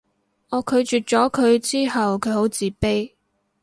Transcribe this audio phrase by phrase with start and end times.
[0.49, 3.11] 我拒絕咗佢之後佢好自卑